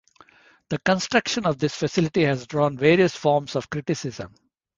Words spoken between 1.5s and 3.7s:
this facility has drawn various forms of